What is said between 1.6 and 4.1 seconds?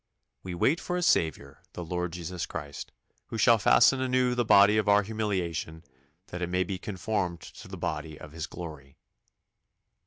the Lord Jesus Christ: who shall fashion